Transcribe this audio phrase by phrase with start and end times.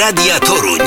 [0.00, 0.78] Radia Toruń.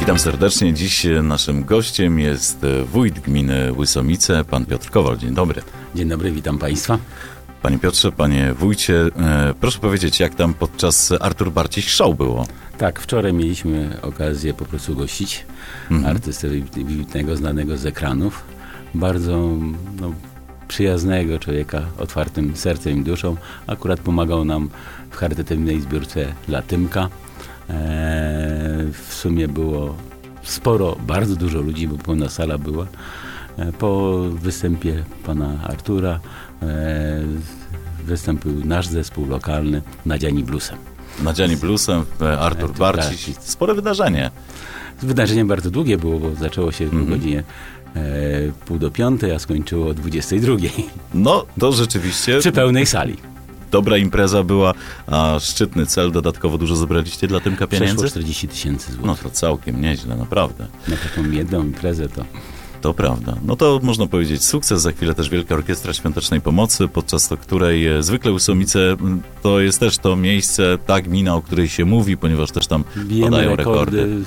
[0.00, 0.74] Witam serdecznie.
[0.74, 5.18] Dziś naszym gościem jest wójt gminy Łysomice, pan Piotr Kowal.
[5.18, 5.62] Dzień dobry.
[5.94, 6.98] Dzień dobry, witam Państwa.
[7.62, 12.46] Panie Piotrze, panie wójcie, e, proszę powiedzieć, jak tam podczas Artur Barciś show było?
[12.78, 15.46] Tak, wczoraj mieliśmy okazję po prostu gościć
[15.90, 16.16] Mhm.
[16.16, 18.44] artystę wybitnego, znanego z ekranów.
[18.94, 19.48] Bardzo
[20.00, 20.12] no,
[20.68, 23.36] przyjaznego człowieka, otwartym sercem i duszą.
[23.66, 24.70] Akurat pomagał nam
[25.10, 27.00] w charytatywnej zbiórce dla Tymka.
[27.02, 27.10] Eee,
[28.92, 29.94] w sumie było
[30.42, 32.86] sporo, bardzo dużo ludzi, bo pełna sala była.
[33.58, 36.20] E, Po występie pana Artura
[36.62, 36.66] e,
[38.04, 40.78] wystąpił nasz zespół lokalny Nadziani Bluesem.
[41.22, 43.30] Nadziani Bluesem, e, Artur Barciś.
[43.40, 44.30] Spore wydarzenie.
[45.02, 47.02] Wydarzenie bardzo długie było, bo zaczęło się Mhm.
[47.02, 47.38] o godzinie
[47.96, 48.00] e,
[48.66, 50.56] pół do piątej, a skończyło o 22
[51.14, 53.16] No, to rzeczywiście przy pełnej sali.
[53.70, 54.74] Dobra impreza była,
[55.06, 58.08] a szczytny cel, dodatkowo dużo zebraliście dla Tymka Przeszło pieniędzy?
[58.08, 59.22] 40 tysięcy No złotych.
[59.22, 60.66] to całkiem nieźle, naprawdę.
[60.88, 62.24] Na taką jedną imprezę to
[62.80, 63.36] To prawda.
[63.44, 64.82] No to można powiedzieć sukces.
[64.82, 69.60] Za chwilę też Wielka Orkiestra Świątecznej Pomocy, podczas to której e, zwykle Łysomice m, to
[69.60, 73.56] jest też to miejsce, ta gmina, o której się mówi, ponieważ też tam bijemy padają
[73.56, 74.24] rekordy, rekordy.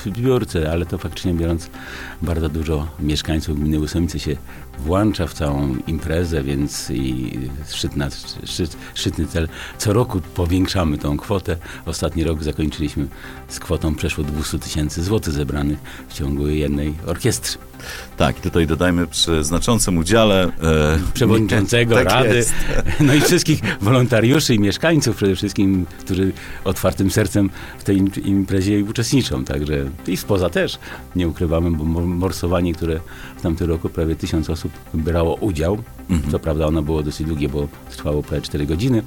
[0.00, 1.70] W zbiórce, ale to faktycznie biorąc
[2.22, 4.36] bardzo dużo mieszkańców gminy Łysomice się
[4.78, 8.08] włącza w całą imprezę, więc i szczytna,
[8.44, 9.48] szczyt, szczytny cel.
[9.78, 11.56] Co roku powiększamy tą kwotę.
[11.86, 13.06] Ostatni rok zakończyliśmy
[13.48, 15.78] z kwotą przeszło 200 tysięcy złotych zebranych
[16.08, 17.69] w ciągu jednej orkiestry.
[18.16, 20.50] Tak, i tutaj dodajmy przy znaczącym udziale e,
[21.14, 22.52] przewodniczącego tak Rady, jest.
[23.06, 26.32] no i wszystkich wolontariuszy i mieszkańców przede wszystkim, którzy
[26.64, 29.44] otwartym sercem w tej im- imprezie uczestniczą.
[29.44, 30.78] Także i spoza też
[31.16, 33.00] nie ukrywamy, bo mor- morsowanie, które
[33.38, 35.78] w tamtym roku prawie tysiąc osób brało udział,
[36.10, 36.32] Mhm.
[36.32, 39.02] co prawda ono było dosyć długie, bo trwało prawie 4 godziny,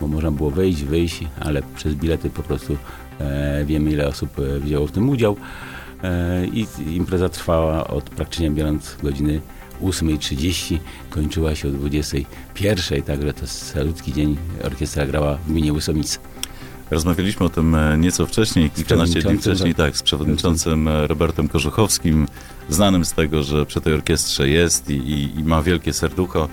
[0.00, 2.76] bo można było wejść, wyjść, ale przez bilety po prostu
[3.20, 5.36] e, wiemy ile osób e, wzięło w tym udział.
[6.04, 6.66] E, I
[6.96, 9.40] impreza trwała od praktycznie biorąc godziny
[9.82, 10.78] 8.30,
[11.10, 16.18] kończyła się o 21.00, także to salutki dzień orkiestra grała w gminie Łysomice.
[16.90, 22.28] Rozmawialiśmy o tym e, nieco wcześniej, kilkanaście dni wcześniej, tak, z przewodniczącym e, Robertem Korzuchowskim,
[22.68, 26.48] znanym z tego, że przy tej orkiestrze jest i, i, i ma wielkie serducho.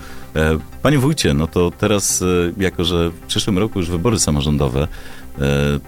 [0.82, 2.24] Panie wójcie, no to teraz,
[2.58, 4.88] jako że w przyszłym roku już wybory samorządowe,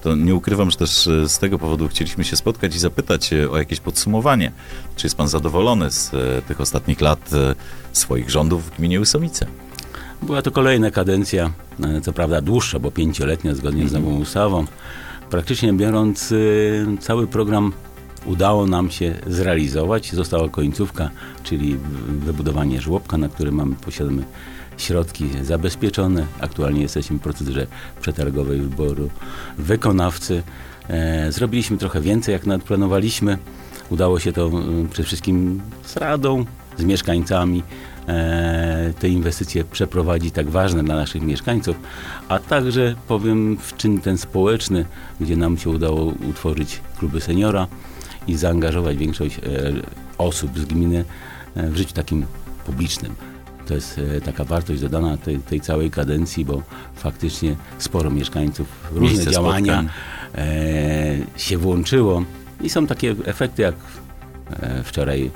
[0.03, 3.51] to nie ukrywam, że też e, z tego powodu chcieliśmy się spotkać i zapytać e,
[3.51, 4.53] o jakieś podsumowanie.
[4.97, 7.55] Czy jest pan zadowolony z e, tych ostatnich lat e,
[7.93, 9.47] swoich rządów w gminie Łysomice?
[10.23, 11.51] Była to kolejna kadencja,
[11.85, 14.65] e, co prawda dłuższa, bo pięcioletnia zgodnie z nową ustawą.
[15.31, 16.35] Praktycznie biorąc,
[17.01, 17.73] cały program
[18.27, 20.13] udało nam się zrealizować.
[20.13, 21.11] Została końcówka,
[21.43, 24.23] czyli wybudowanie żłobka, na którym mamy, posiadamy
[24.79, 26.27] środki zabezpieczone.
[26.41, 27.67] Aktualnie jesteśmy w procedurze
[28.01, 29.11] przetargowej wyboru
[29.59, 30.43] wykonawcy.
[30.89, 33.39] E, Zrobiliśmy trochę więcej, jak nadplanowaliśmy.
[33.91, 36.45] Udało się to y, przede wszystkim z Radą,
[36.79, 37.63] z mieszkańcami
[38.09, 41.77] e, te inwestycje przeprowadzić tak ważne dla naszych mieszkańców,
[42.29, 44.85] a także powiem w czyn ten społeczny,
[45.21, 47.67] gdzie nam się udało utworzyć kluby seniora
[48.27, 49.43] i zaangażować większość e,
[50.19, 51.05] osób z gminy
[51.55, 52.27] e, w życiu takim
[52.67, 53.15] publicznym.
[53.69, 56.63] To jest e, taka wartość dodana tej, tej całej kadencji, bo
[56.95, 59.85] faktycznie sporo mieszkańców, różne Miejsce działania
[60.35, 62.25] e, się włączyło
[62.61, 63.75] i są takie efekty jak
[64.51, 65.31] e, wczoraj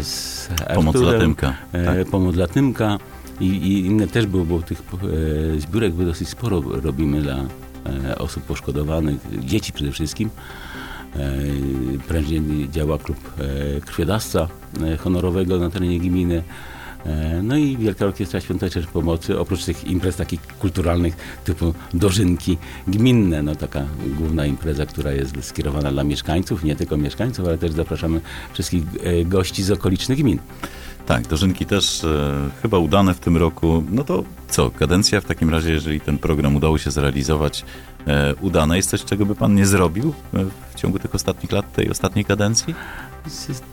[0.00, 1.54] z Pomoc dla Arturem, Tymka.
[1.72, 2.08] Tak.
[2.10, 2.98] pomoc dla Tymka
[3.40, 4.82] i, i inne też było, bo tych
[5.58, 7.36] zbiórek dosyć sporo robimy dla
[8.18, 10.30] osób poszkodowanych, dzieci przede wszystkim.
[12.08, 12.40] Prężnie
[12.70, 13.34] działa klub
[13.86, 14.48] krwiodawca
[14.98, 16.42] honorowego na terenie gminy.
[17.06, 22.58] E, No i Wielka Orkiestra Świątecznej Pomocy, oprócz tych imprez takich kulturalnych typu dożynki
[22.88, 23.84] gminne, no taka
[24.18, 28.20] główna impreza, która jest skierowana dla mieszkańców, nie tylko mieszkańców, ale też zapraszamy
[28.52, 30.38] wszystkich e, gości z okolicznych gmin.
[31.06, 33.84] Tak, dożynki też e, chyba udane w tym roku.
[33.90, 37.64] No to co, kadencja w takim razie, jeżeli ten program udało się zrealizować,
[38.06, 41.72] e, udana jest coś, czego by pan nie zrobił e, w ciągu tych ostatnich lat,
[41.72, 42.74] tej ostatniej kadencji?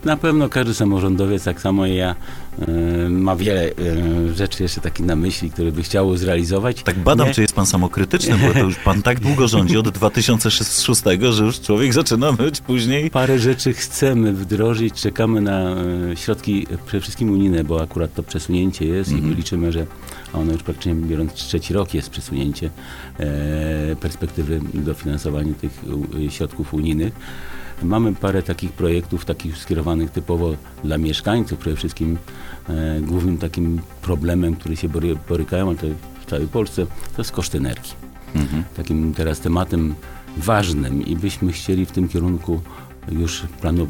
[0.04, 2.14] Na pewno każdy samorządowiec, tak samo i ja,
[2.60, 6.82] e, ma wiele e, rzeczy jeszcze takich na myśli, które by chciało zrealizować.
[6.82, 7.34] Tak badam, Nie.
[7.34, 11.60] czy jest pan samokrytyczny, bo to już pan tak długo rządzi od 2006, że już
[11.60, 13.10] człowiek zaczyna być później.
[13.10, 15.76] Parę rzeczy chcemy wdrożyć, czekamy na
[16.12, 19.32] e, środki przede wszystkim unijne, bo akurat to przesunięcie jest Mhm.
[19.32, 19.86] i liczymy, że
[20.32, 22.70] ono już praktycznie biorąc trzeci rok jest przesunięcie
[23.18, 25.82] e, perspektywy dofinansowania tych
[26.28, 27.12] środków unijnych.
[27.82, 32.18] Mamy parę takich projektów, takich skierowanych typowo dla mieszkańców, przede wszystkim
[32.68, 35.86] e, głównym takim problemem, który się bory- borykają, ale to
[36.20, 37.92] w całej Polsce, to jest koszt energii.
[38.34, 38.64] Mhm.
[38.76, 39.94] Takim teraz tematem
[40.36, 42.60] ważnym i byśmy chcieli w tym kierunku
[43.12, 43.86] już planu,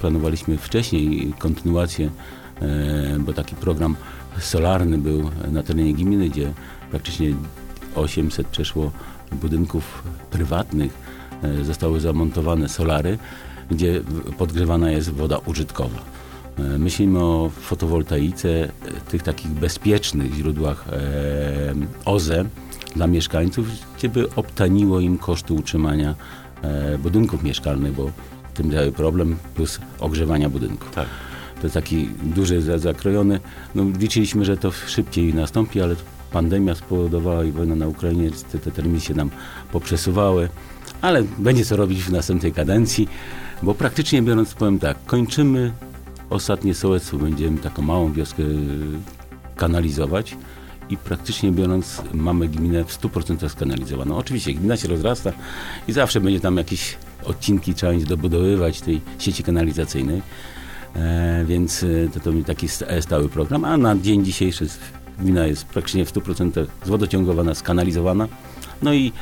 [0.00, 2.10] planowaliśmy wcześniej kontynuację,
[2.60, 3.96] e, bo taki program
[4.38, 6.52] solarny był na terenie gminy, gdzie
[6.90, 7.34] praktycznie
[7.94, 8.92] 800 przeszło
[9.32, 10.92] budynków prywatnych,
[11.62, 13.18] zostały zamontowane solary,
[13.70, 14.00] gdzie
[14.38, 15.98] podgrzewana jest woda użytkowa.
[16.58, 18.68] E, myślimy o fotowoltaice,
[19.08, 20.84] tych takich bezpiecznych źródłach
[22.04, 22.44] OZE
[22.96, 23.68] dla mieszkańców,
[23.98, 26.14] gdzie by obtaniło im koszty utrzymania
[26.98, 28.10] budynków mieszkalnych, bo
[28.54, 30.86] tym cały problem, plus ogrzewania budynku.
[30.94, 31.06] Tak.
[31.56, 33.40] To jest taki duży, zakrojony.
[33.74, 35.96] No, liczyliśmy, że to szybciej nastąpi, ale
[36.32, 39.30] pandemia spowodowała i wojna na Ukrainie, te, te terminy się nam
[39.72, 40.48] poprzesuwały,
[41.02, 43.08] ale będzie co robić w następnej kadencji,
[43.62, 45.72] bo praktycznie biorąc, powiem tak, kończymy
[46.30, 48.42] ostatnie sołectwo, będziemy taką małą wioskę
[49.56, 50.36] kanalizować
[50.90, 54.16] i praktycznie biorąc mamy gminę w 100% skanalizowaną.
[54.16, 55.32] Oczywiście gmina się rozrasta
[55.88, 60.22] i zawsze będzie tam jakieś odcinki trzeba będzie dobudowywać tej sieci kanalizacyjnej,
[60.96, 64.66] e, więc e, to, to taki e, stały program, a na dzień dzisiejszy
[65.18, 68.28] gmina jest praktycznie w 100% zwodociągowana, skanalizowana.
[68.82, 69.12] No i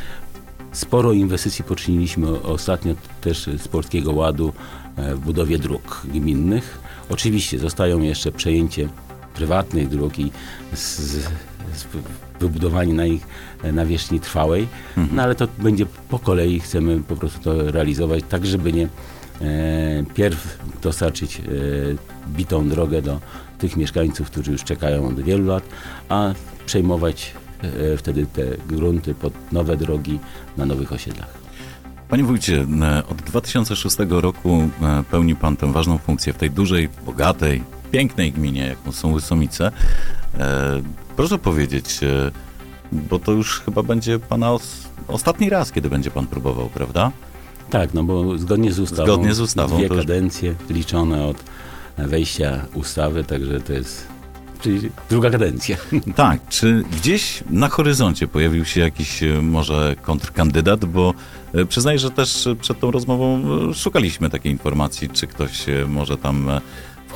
[0.76, 4.52] sporo inwestycji poczyniliśmy ostatnio też z Polskiego Ładu
[4.96, 6.78] e, w budowie dróg gminnych.
[7.10, 8.88] Oczywiście zostają jeszcze przejęcie
[9.34, 10.32] prywatnych dróg i
[10.72, 11.86] z, z,
[12.40, 13.26] wybudowanie na ich
[13.72, 15.16] nawierzchni trwałej, mhm.
[15.16, 18.88] no ale to będzie po kolei, chcemy po prostu to realizować tak, żeby nie e,
[20.14, 21.42] pierw dostarczyć e,
[22.28, 23.20] bitą drogę do
[23.58, 25.64] tych mieszkańców, którzy już czekają od wielu lat,
[26.08, 26.34] a
[26.66, 27.45] przejmować e,
[27.98, 30.18] wtedy te grunty pod nowe drogi
[30.56, 31.46] na nowych osiedlach.
[32.08, 36.88] Panie wójcie, e, od 2006 roku e, pełni pan tę ważną funkcję w tej dużej,
[37.06, 39.72] bogatej, pięknej gminie, jaką są Łysomice.
[40.38, 40.82] E,
[41.16, 42.30] proszę powiedzieć, e,
[42.92, 47.12] bo to już chyba będzie pana os ostatni raz, kiedy będzie pan próbował, prawda?
[47.70, 51.36] Tak, no bo zgodnie z ustawą, zgodnie z ustawą dwie kadencje liczone od
[51.98, 54.06] wejścia ustawy, także to jest
[54.60, 55.76] czyli druga kadencja.
[56.14, 61.14] Tak, czy gdzieś na horyzoncie pojawił się jakiś e, może kontrkandydat, bo
[61.68, 63.42] przyznaję, że też przed tą rozmową
[63.74, 66.50] szukaliśmy takiej informacji, czy ktoś może tam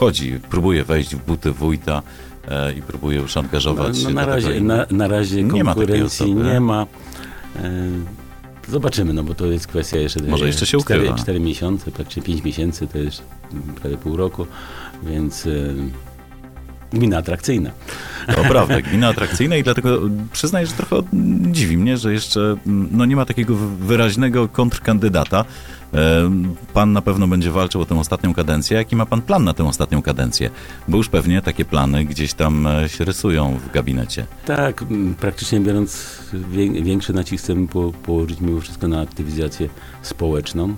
[0.01, 2.03] wchodzi, próbuje wejść w buty wójta
[2.49, 6.53] e, i próbuje już angażować no, no, na, razie, na, na razie nie konkurencji ma
[6.53, 6.87] nie ma.
[7.57, 7.89] E,
[8.69, 10.23] zobaczymy, no bo to jest kwestia jeszcze...
[10.23, 11.19] Może jeszcze się 4, ukrywa.
[11.19, 13.23] 4 miesiące, praktycznie 5 miesięcy, to jest
[13.81, 14.47] prawie pół roku,
[15.03, 15.49] więc...
[16.93, 17.71] E, gmina atrakcyjna.
[18.37, 20.01] To prawda, gmina atrakcyjna i dlatego
[20.33, 20.97] przyznaję, że trochę
[21.51, 25.45] dziwi mnie, że jeszcze no, nie ma takiego wyraźnego kontrkandydata.
[26.75, 28.77] Pan na pewno będzie walczył o tę ostatnią kadencję.
[28.77, 30.51] Jaki ma pan plan na tę ostatnią kadencję?
[30.89, 34.27] Bo już pewnie takie plany gdzieś tam e, się rysują w gabinecie.
[34.47, 34.85] Tak,
[35.21, 36.19] praktycznie biorąc,
[36.83, 37.69] większy nacisk chcemy
[38.03, 39.69] położyć mimo wszystko na aktywizację
[40.03, 40.77] społeczną,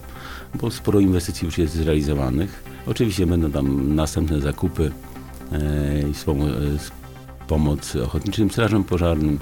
[0.54, 2.64] bo sporo inwestycji już jest zrealizowanych.
[2.86, 4.92] Oczywiście będą tam następne zakupy
[5.54, 6.14] e, i
[7.48, 9.38] pomoc ochotniczym strażom pożarnym,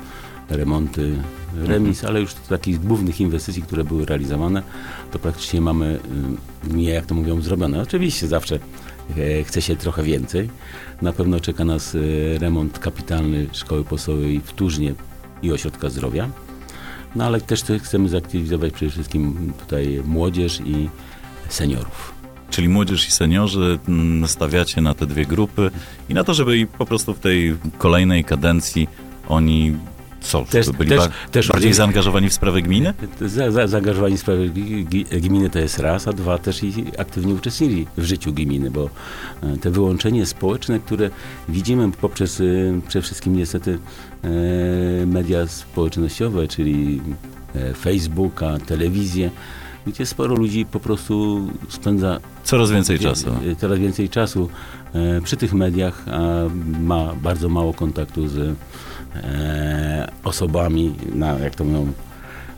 [0.50, 1.16] remonty
[1.54, 2.10] remis, mhm.
[2.10, 4.62] ale już takich głównych inwestycji, które były realizowane,
[5.12, 6.00] to praktycznie mamy,
[6.70, 7.82] y, nie jak to mówią, zrobione.
[7.82, 8.58] Oczywiście zawsze
[9.16, 10.50] e, chce się trochę więcej.
[11.02, 11.98] Na pewno czeka nas e,
[12.38, 14.94] remont kapitalny szkoły podstawowej w Tużnie
[15.42, 16.28] i ośrodka zdrowia.
[17.16, 20.88] No ale też chcemy zaktywizować przede wszystkim tutaj młodzież i
[21.48, 22.19] seniorów.
[22.50, 25.70] Czyli młodzież i seniorzy mm, stawiacie na te dwie grupy
[26.08, 28.88] i na to, żeby po prostu w tej kolejnej kadencji
[29.28, 29.76] oni
[30.20, 32.94] co, też, byli też, ba też bardziej zaangażowani w sprawę gminy?
[33.20, 34.48] Za, za, zaangażowani w sprawę
[35.20, 38.90] gminy to jest raz, a dwa też i aktywnie uczestniczyli w życiu gminy, bo
[39.42, 41.10] e, te wyłączenie społeczne, które
[41.48, 42.44] widzimy poprzez e,
[42.88, 43.78] przede wszystkim niestety
[44.24, 44.28] e,
[45.06, 47.00] media społecznościowe, czyli
[47.80, 49.30] Facebooka, telewizję,
[49.86, 53.30] gdzie sporo ludzi po prostu spędza coraz więcej czasu.
[53.58, 54.48] Coraz więcej czasu
[55.24, 56.20] przy tych mediach, a
[56.80, 58.56] ma bardzo mało kontaktu z
[59.14, 61.92] e, osobami, na, jak to mówią,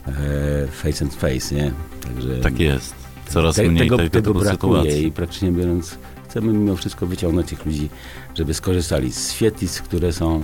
[0.07, 1.71] e, face and face, nie?
[2.01, 2.95] Także tak jest.
[3.27, 5.07] Coraz te, mniej tego, tej, tego brakuje sytuacji.
[5.07, 5.97] i praktycznie biorąc
[6.29, 7.89] chcemy mimo wszystko wyciągnąć tych ludzi,
[8.35, 10.43] żeby skorzystali z świetlic, które są,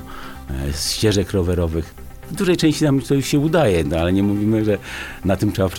[0.49, 1.93] e, z ścieżek rowerowych.
[2.31, 4.77] W dużej części nam to już się udaje, no, ale nie mówimy, że
[5.25, 5.69] na tym trzeba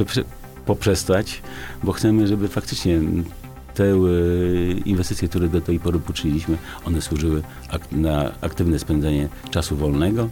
[0.70, 1.42] poprzestać,
[1.82, 3.00] bo chcemy, żeby faktycznie
[3.74, 3.96] te e,
[4.84, 10.28] inwestycje, które do tej pory poczyniliśmy, one służyły ak na aktywne spędzenie czasu wolnego,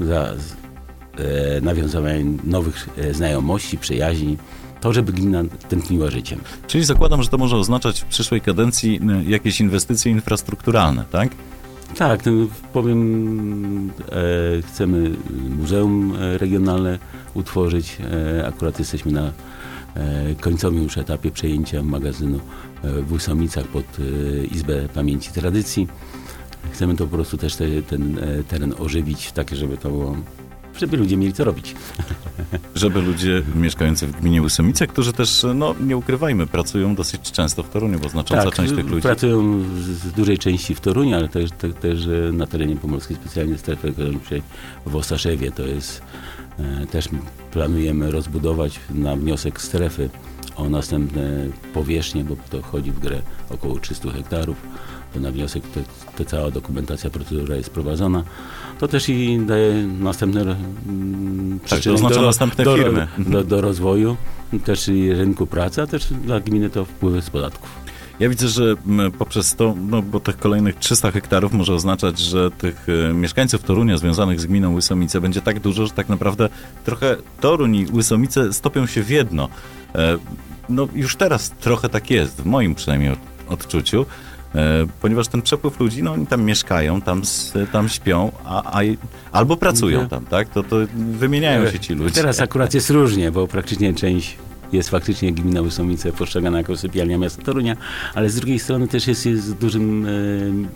[0.00, 4.38] za e, nawiązywanie nowych e, znajomości, przyjaźni,
[4.80, 6.40] to, żeby gmina tętniła życiem.
[6.66, 11.28] Czyli zakładam, że to może oznaczać w przyszłej kadencji jakieś inwestycje infrastrukturalne, tak?
[11.98, 12.32] Tak, no,
[12.72, 15.10] powiem, e, chcemy
[15.58, 16.98] muzeum regionalne
[17.34, 17.98] utworzyć.
[18.38, 19.32] E, akurat jesteśmy na e,
[20.40, 22.40] końcowym już etapie przejęcia magazynu
[22.82, 25.88] e, w Łysomicach pod e, Izbę Pamięci Tradycji.
[26.72, 30.16] Chcemy to po prostu też te, ten e, teren ożywić, takie, żeby to było,
[30.80, 31.74] żeby ludzie mieli co robić.
[32.74, 37.68] Żeby ludzie mieszkający w gminie Łysomice, którzy też, no nie ukrywajmy, pracują dosyć często w
[37.68, 39.02] Toruniu, bo znacząca część tych ludzi...
[39.02, 43.58] pracują w dużej części w Toruniu, ale też, te, też e, na terenie pomorskiej specjalnie
[43.58, 44.42] strefy ekonomicznej
[44.86, 45.52] w Ostaszewie.
[45.52, 46.02] To jest,
[46.58, 47.08] e, też
[47.50, 50.10] planujemy rozbudować na wniosek strefy
[50.56, 54.56] o następne powierzchnie, bo to chodzi w grę około 300 hektarów.
[55.14, 55.80] To na wniosek te,
[56.16, 58.24] te cała dokumentacja, procedura jest prowadzona.
[58.78, 63.08] To też i daje następne mm, przyczyny oznacza do, następne do, firmy.
[63.18, 64.16] Do, do rozwoju,
[64.64, 67.70] też i rynku pracy, a też dla gminy to wpływy z podatków.
[68.20, 72.50] Ja widzę, że m, poprzez to, no bo tych kolejnych 300 hektarów może oznaczać, że
[72.50, 76.48] tych e, mieszkańców Torunia związanych z gminą Łysomice będzie tak dużo, że tak naprawdę
[76.84, 79.48] trochę Toruń i Łysomice stopią się w jedno.
[79.94, 80.18] E,
[80.68, 84.06] no już teraz trochę tak jest, w moim przynajmniej od, odczuciu,
[85.00, 87.22] ponieważ ten przepływ ludzi, no oni tam mieszkają, tam,
[87.72, 88.82] tam śpią, a, a,
[89.32, 90.48] albo pracują tam, tak?
[90.48, 92.14] To, to wymieniają się ci ludzie.
[92.14, 94.36] Teraz akurat jest różnie, bo praktycznie część
[94.72, 97.76] jest faktycznie gmina Łysomice postrzegana jako sypialnia miasta Torunia,
[98.14, 100.06] ale z drugiej strony też jest, jest dużym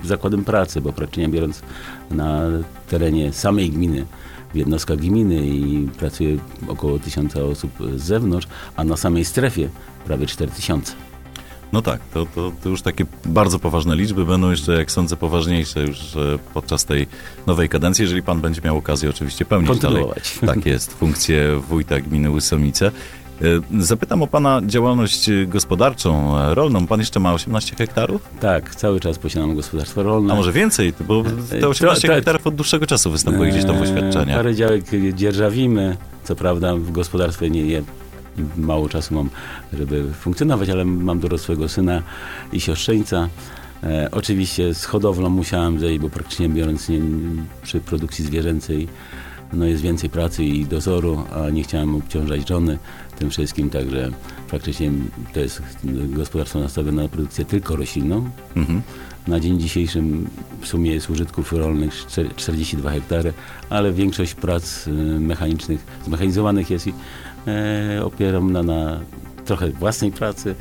[0.02, 1.62] e, zakładem pracy, bo praktycznie biorąc
[2.11, 2.40] na
[2.88, 4.07] terenie samej gminy,
[4.54, 6.37] w jednostkach gminy i pracuje
[6.69, 9.69] około tysiąca osób z zewnątrz, a na samej strefie
[10.04, 11.13] prawie 4000.
[11.75, 15.81] No tak, to, to, to już takie bardzo poważne liczby będą jeszcze, jak sądzę, poważniejsze
[15.81, 17.07] już e, podczas tej
[17.47, 20.04] nowej kadencji, jeżeli pan będzie miał okazję oczywiście pełnić dalej.
[20.47, 22.87] Tak jest, funkcję wójta gminy Łysomice.
[23.76, 26.87] E, Zapytam o pana działalność e, gospodarczą, rolną.
[26.87, 28.28] Pan jeszcze ma 18 hektarów?
[28.40, 30.33] Tak, cały czas posiadam gospodarstwo rolne.
[30.33, 31.23] A może więcej, bo
[31.61, 34.37] te 18 to- to- hektarów od dłuższego czasu występuje gdzieś tam w oświadczeniach.
[34.37, 35.97] Parę działek dzierżawimy.
[36.25, 37.83] Co prawda w gospodarstwie nie
[38.57, 39.31] mało czasu mam,
[39.73, 42.03] żeby funkcjonować, ale mam dorosłego syna
[42.53, 43.29] i siostrzeńca.
[43.83, 47.00] E, oczywiście z hodowlą musiałem zejść, bo praktycznie biorąc nie,
[47.62, 48.88] przy produkcji zwierzęcej
[49.53, 52.79] no jest więcej pracy i dozoru, a nie chciałem obciążać żony
[53.19, 54.11] tym wszystkim, także
[54.49, 54.91] faktycznie
[55.35, 55.62] to jest
[56.09, 58.83] gospodarstwo nastawione na produkcję tylko roślinną, Mhm.
[59.29, 60.03] na dzień dzisiejszy
[60.61, 63.33] w sumie jest użytków rolnych czter- 42 hektary,
[63.71, 66.95] ale większość prac y, mechanicznych, zmechanizowanych jest i e,
[68.05, 69.01] opieram na, na
[69.45, 70.55] trochę własnej pracy,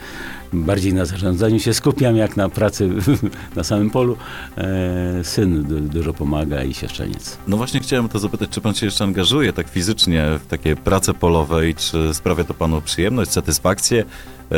[0.54, 2.90] bardziej na zarządzaniu się skupiam jak na pracy
[3.56, 4.18] na samym polu.
[4.58, 7.38] E, syn du, dużo pomaga i siostrzeniec.
[7.48, 11.14] No właśnie chciałem to zapytać, czy pan się jeszcze angażuje tak fizycznie w takie prace
[11.14, 14.06] polowe i czy sprawia to panu przyjemność, satysfakcję?
[14.52, 14.56] E,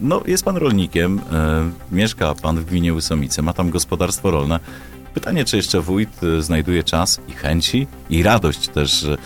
[0.00, 4.60] No, jest pan rolnikiem, e, mieszka pan w gminie Łysomice, ma tam gospodarstwo rolne.
[5.14, 9.16] Pytanie, czy jeszcze wójt e, znajduje czas i chęci i radość też e,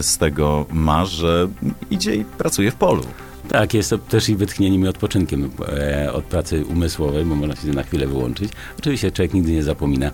[0.00, 1.48] z tego ma, że
[1.90, 3.02] idzie i pracuje w polu.
[3.48, 7.68] Tak, jest to też i wytchnieniem i odpoczynkiem e, od pracy umysłowej, bo można się
[7.68, 8.50] na chwilę wyłączyć.
[8.78, 10.10] Oczywiście człowiek nigdy nie zapomina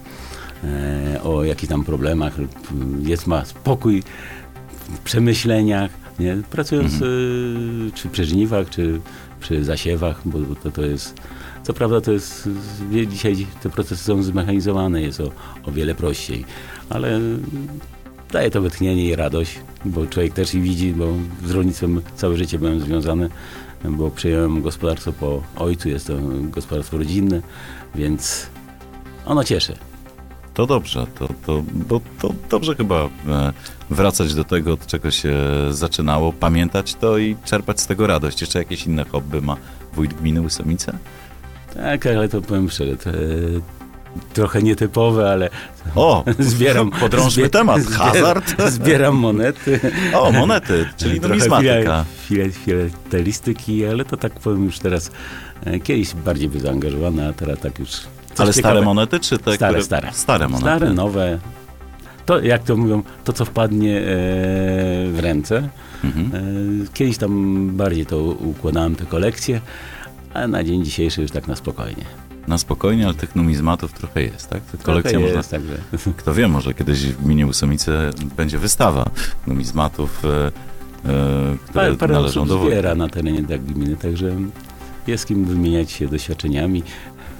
[0.64, 2.32] e, o jakichś tam problemach,
[3.02, 4.02] jest, ma spokój
[4.88, 6.42] w przemyśleniach, nie?
[6.50, 7.06] pracując e,
[7.94, 9.00] czy przy żniwach, czy
[9.40, 11.20] przy zasiewach, bo to, to jest,
[11.62, 12.48] co prawda to jest,
[13.08, 15.30] dzisiaj te procesy są zmechanizowane, jest o,
[15.64, 16.44] o wiele prościej,
[16.90, 17.20] ale
[18.32, 21.08] daje to wytchnienie i radość, bo człowiek też i widzi, bo
[21.44, 23.28] z rolnictwem całe życie byłem związany,
[23.84, 26.12] bo przyjąłem gospodarstwo po ojcu, jest to
[26.42, 27.42] gospodarstwo rodzinne,
[27.94, 28.46] więc
[29.26, 29.76] ono cieszy.
[30.54, 33.52] To dobrze, to, to, bo to dobrze chyba e,
[33.90, 35.34] wracać do tego, od czego się
[35.70, 38.40] zaczynało, pamiętać to i czerpać z tego radość.
[38.40, 39.56] Jeszcze jakieś inne hobby ma
[39.92, 40.98] wójt gminy Łysomice?
[41.74, 42.96] Tak, ale to powiem szczerze,
[44.32, 45.50] trochę nietypowe, ale
[45.94, 46.90] O, zbieram...
[46.90, 47.82] podrążmy zbie- temat.
[47.86, 48.62] Hazard?
[48.72, 49.80] Zbieram monety.
[50.14, 52.04] O, monety, czyli numizmatyka.
[52.26, 55.10] Filatelistyki, ale to tak powiem już teraz,
[55.64, 57.90] e, kiedyś bardziej był zaangażowany, a teraz tak już...
[58.38, 59.82] Ale stare ciekawe- monety, czy te, Stare, które...
[59.84, 60.08] stare.
[60.12, 60.76] Stare monety.
[60.76, 61.38] Stare, nowe.
[62.26, 64.02] To, jak to mówią, to co wpadnie e,
[65.10, 65.68] w ręce.
[66.04, 66.30] Mhm.
[66.34, 66.38] E,
[66.94, 69.60] kiedyś tam bardziej to układałem te kolekcje,
[70.34, 72.04] a na dzień dzisiejszy już tak na spokojnie.
[72.48, 74.62] Na spokojnie, ale tych numizmatów trochę jest, tak?
[74.62, 75.38] Tych kolekcja Trochę można...
[75.38, 76.12] jest, także.
[76.18, 79.10] Kto wie, może kiedyś w gminie Łysomice będzie wystawa
[79.46, 80.50] numizmatów, e, e,
[81.64, 84.36] które Parę, parę należą do zbiera na terenie tak gminy, także
[85.06, 86.82] jest kim wymieniać się doświadczeniami,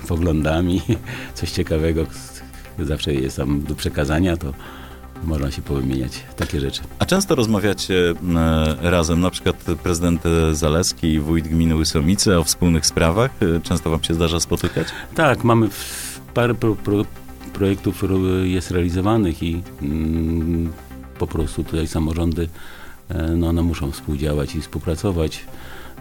[0.09, 0.83] poglądami,
[1.35, 2.07] coś ciekawego
[2.79, 4.53] zawsze jest tam do przekazania, to
[5.25, 6.81] można się powymieniać takie rzeczy.
[6.99, 12.87] A często rozmawiacie e, razem, na przykład prezydent Zaleski i wójt gminy Łysomice o wspólnych
[12.87, 13.31] sprawach?
[13.63, 14.89] Często wam się zdarza spotykać?
[15.15, 15.69] Tak, mamy
[16.35, 17.05] parę pro, pro,
[17.53, 20.73] projektów ro- jest realizowanych i mm,
[21.19, 22.49] po prostu tutaj samorządy
[23.09, 25.45] e, no, one muszą współdziałać i współpracować.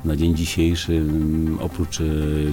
[0.06, 2.04] Na dzień dzisiejszy, mm, oprócz e,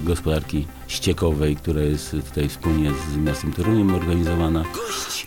[0.05, 4.65] gospodarki ściekowej, która jest tutaj wspólnie z miastem Toruniem organizowana,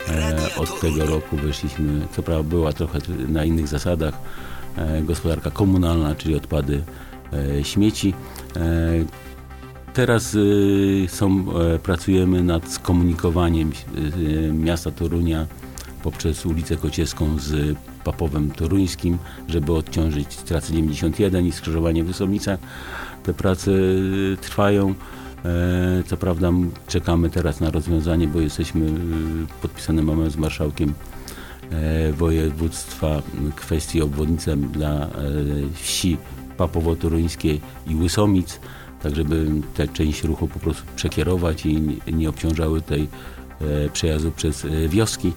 [0.07, 4.13] e, od tego roku wyszliśmy, co prawda była trochę na innych zasadach,
[4.77, 6.83] e, gospodarka komunalna, czyli odpady,
[7.63, 8.13] śmieci.
[9.93, 10.37] Teraz
[11.07, 11.45] są,
[11.83, 13.71] pracujemy nad skomunikowaniem
[14.53, 15.47] miasta Torunia
[16.03, 19.17] poprzez ulicę Kocieską z Papowem Toruńskim,
[19.47, 22.59] żeby odciążyć trasę 91 i skrzyżowanie w Wysownicach.
[23.23, 24.93] Te prace y, trwają.
[25.45, 26.51] E, Co prawda
[26.87, 28.91] czekamy teraz na rozwiązanie, bo jesteśmy, y,
[29.61, 30.93] podpisane mamy z marszałkiem
[31.71, 33.21] e, województwa
[33.55, 35.09] kwestii obwodnicy dla e,
[35.73, 36.17] wsi
[36.57, 38.59] Papowo-Toruńskiej i Łysomic,
[39.03, 41.81] tak żeby tę część ruchu po prostu przekierować i
[42.13, 43.07] nie- obciążały tej
[43.93, 45.33] przejazdu przez wioski.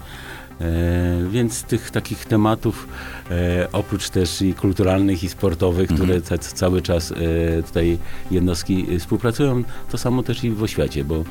[0.60, 2.88] E, więc tych takich tematów,
[3.30, 5.96] e, oprócz też i kulturalnych i sportowych, Mhm.
[6.00, 7.98] które ca, cały czas e, tutaj
[8.30, 11.24] jednostki współpracują, to samo też i w oświacie, bo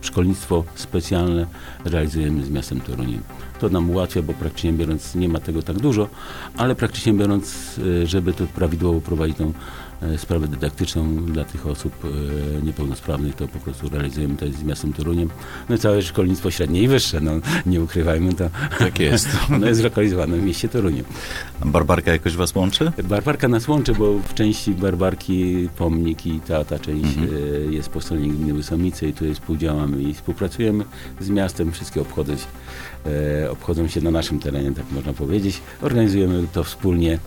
[0.00, 1.46] szkolnictwo specjalne
[1.84, 3.22] realizujemy z miastem Toruniem.
[3.60, 6.08] To nam ułatwia, bo praktycznie biorąc nie ma tego tak dużo,
[6.56, 9.52] ale praktycznie biorąc, żeby to prawidłowo prowadzić tą
[10.16, 15.30] sprawę dydaktyczną dla tych osób e, niepełnosprawnych, to po prostu realizujemy to z miastem Toruniem.
[15.68, 17.32] No i całe szkolnictwo średnie i wyższe, no
[17.66, 18.50] nie ukrywajmy to.
[18.78, 19.28] Tak jest.
[19.54, 21.04] Ono jest zlokalizowane w mieście Toruniu.
[21.64, 22.92] Barbarka jakoś was łączy?
[23.04, 27.28] Barbarka nas łączy, bo w części Barbarki pomnik i ta, ta część Mhm.
[27.70, 30.84] e, jest po stronie gminy Łysomice i tutaj współdziałamy i współpracujemy
[31.20, 31.72] z miastem.
[31.72, 32.36] Wszystkie obchody,
[33.06, 35.60] e, obchodzą się na naszym terenie, tak można powiedzieć.
[35.82, 37.18] Organizujemy to wspólnie e,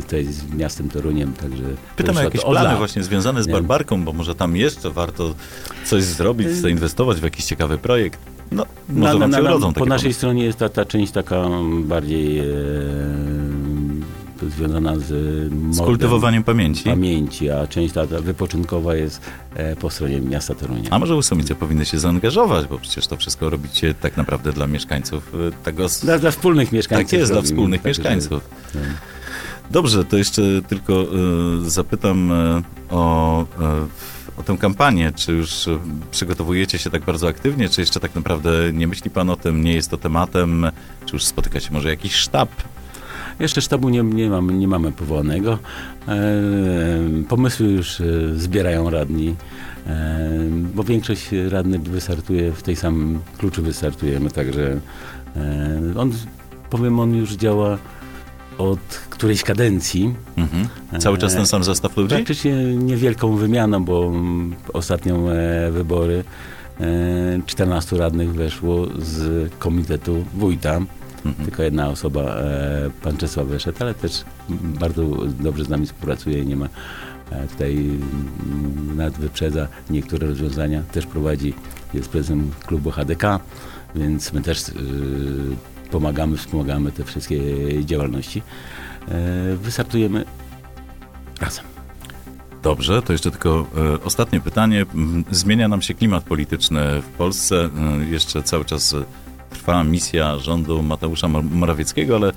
[0.00, 1.62] tutaj z miastem Toruniem, także...
[1.96, 2.78] Pytam o to jakieś plany lat.
[2.78, 3.46] właśnie związane z.
[3.46, 5.34] Barbarką, bo może tam jeszcze warto
[5.84, 8.20] coś zrobić, Y- zainwestować w jakiś ciekawy projekt.
[8.52, 10.12] No, Na- może na- na- na- urodzą Po naszej pomysły.
[10.12, 11.46] stronie jest ta, ta część taka
[11.82, 12.44] bardziej e,
[14.56, 16.84] związana z Z modem, kultywowaniem pamięci.
[16.84, 19.20] pamięci, a część ta, ta wypoczynkowa jest
[19.54, 20.90] e, po stronie miasta Torunia.
[20.90, 25.32] A może Łysomice powinny się zaangażować, bo przecież to wszystko robicie tak naprawdę dla mieszkańców
[25.64, 25.86] tego...
[26.02, 27.10] Dla, dla wspólnych mieszkańców.
[27.10, 28.50] Tak jest, dla wspólnych także- mieszkańców.
[28.74, 28.80] no.
[29.70, 31.06] Dobrze, to jeszcze tylko
[31.66, 35.12] y, zapytam y, o, y, o tę kampanię.
[35.16, 35.68] Czy już
[36.10, 39.74] przygotowujecie się tak bardzo aktywnie, czy jeszcze tak naprawdę nie myśli pan o tym, nie
[39.74, 40.66] jest to tematem?
[41.06, 42.48] Czy już spotyka się może jakiś sztab?
[43.40, 45.58] Jeszcze sztabu nie, nie, mamy, nie mamy powołanego.
[46.08, 46.18] E,
[47.28, 48.04] pomysły już e,
[48.34, 49.36] zbierają radni,
[49.86, 50.28] e,
[50.74, 54.80] bo większość radnych wystartuje w tej samym kluczu wystartujemy, także
[55.36, 56.12] e, on,
[56.70, 57.78] powiem, on już działa
[58.60, 58.78] od
[59.10, 60.14] którejś kadencji.
[60.36, 60.68] Mhm.
[61.00, 62.14] Cały czas ten sam zestaw ludzi?
[62.14, 66.24] Praktycznie niewielką wymianą, bo mm, ostatnią e, wybory
[66.80, 70.80] e, 14 radnych weszło z komitetu wójta.
[71.26, 71.46] Mhm.
[71.46, 75.02] Tylko jedna osoba, e, pan Czesław wyszedł, ale też bardzo
[75.40, 76.68] dobrze z nami współpracuje i nie ma
[77.30, 80.82] e, tutaj mm, nawet wyprzedza niektóre rozwiązania.
[80.92, 81.54] Też prowadzi,
[81.94, 83.40] jest prezesem klubu HDK,
[83.94, 84.72] więc my też y,
[85.90, 87.40] pomagamy, wspomagamy te wszystkie
[87.84, 88.42] działalności.
[89.08, 90.24] E, wystartujemy
[91.40, 91.64] razem.
[92.62, 94.86] Dobrze, to jeszcze tylko e, ostatnie pytanie.
[94.94, 97.70] M, Zmienia nam się klimat polityczny w Polsce.
[98.00, 98.96] E, jeszcze cały czas
[99.50, 102.32] trwa misja rządu Mateusza Mor- Morawieckiego, ale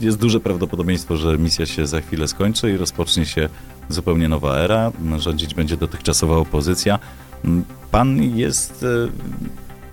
[0.00, 3.48] jest duże prawdopodobieństwo, że misja się za chwilę skończy i rozpocznie się
[3.88, 4.92] zupełnie nowa era.
[5.18, 6.98] Rządzić będzie dotychczasowa opozycja.
[7.44, 8.84] M, Pan jest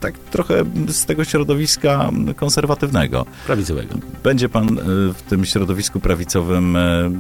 [0.06, 3.26] tak trochę z tego środowiska konserwatywnego.
[3.46, 3.96] Prawicowego.
[4.24, 7.12] Będzie pan e, w tym środowisku prawicowym e,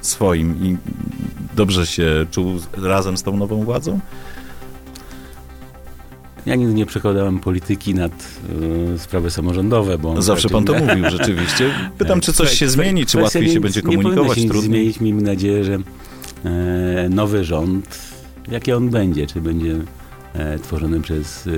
[0.00, 0.76] swoim i
[1.56, 4.00] dobrze się czuł razem z tą nową władzą?
[6.46, 8.12] Ja nigdy nie przekładałem polityki nad
[8.94, 10.22] y, sprawy samorządowe, bo...
[10.22, 11.74] Zawsze pan to mówił rzeczywiście.
[11.98, 14.72] Pytam, czy coś się zmieni, czy łatwiej się będzie nie komunikować, się nic trudniej?
[14.72, 15.00] zmienić.
[15.00, 15.78] Miejmy nadzieję, że
[16.44, 17.98] e, nowy rząd,
[18.48, 19.76] jaki on będzie, czy będzie
[20.34, 21.50] e, tworzony przez e,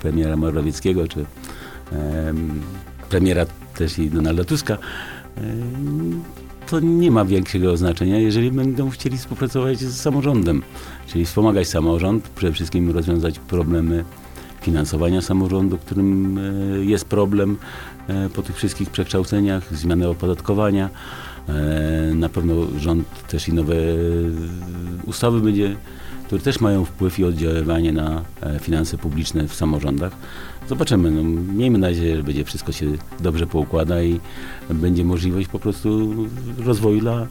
[0.00, 1.24] premiera Morawieckiego, czy
[3.08, 4.78] premiera też i Donalda Tuska, e,
[6.70, 10.62] to nie ma większego znaczenia, jeżeli będą chcieli współpracować z samorządem,
[11.06, 14.04] czyli wspomagać samorząd, przede wszystkim rozwiązać problemy
[14.60, 16.40] finansowania samorządu, którym
[16.80, 17.56] jest problem
[18.34, 20.90] po tych wszystkich przekształceniach, zmiany opodatkowania.
[22.14, 23.74] Na pewno rząd też i nowe
[25.06, 25.76] ustawy będzie,
[26.30, 30.12] które też mają wpływ i oddziaływanie na e, finanse publiczne w samorządach.
[30.68, 31.10] Zobaczymy.
[31.10, 32.86] No, miejmy nadzieję, że będzie wszystko się
[33.20, 34.20] dobrze poukłada i
[34.70, 36.14] będzie możliwość po prostu
[36.58, 37.26] rozwoju dla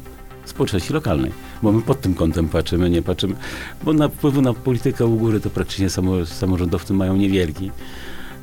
[0.46, 1.32] społeczności lokalnej.
[1.64, 3.36] Bo my pod tym kątem patrzymy, nie patrzymy,
[3.84, 7.72] bo na wpływu na politykę u góry to praktycznie samo, samorządowcy mają niewielki.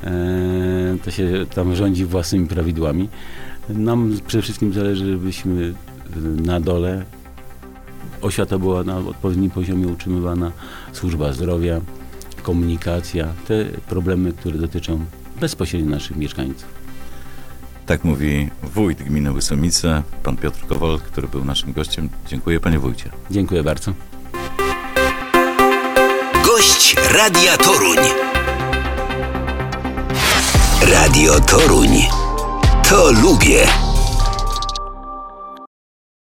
[0.05, 3.09] e, to się tam rządzi własnymi prawidłami.
[3.69, 5.75] Nam przede wszystkim zależy, żebyśmy
[6.37, 7.05] na dole
[8.27, 10.53] oświata była na odpowiednim poziomie utrzymywana,
[10.93, 11.81] służba zdrowia,
[12.43, 15.05] komunikacja, te problemy, które dotyczą
[15.41, 16.77] bezpośrednio naszych mieszkańców.
[17.87, 22.09] Tak mówi wójt gminy Łysomice, pan Piotr Kowal, który był naszym gościem.
[22.29, 23.11] Dziękuję panie wójcie.
[23.31, 23.93] Dziękuję bardzo.
[26.47, 27.99] Gość Radia Toruń.
[30.93, 31.91] Radio Toruń.
[32.89, 33.67] To lubię.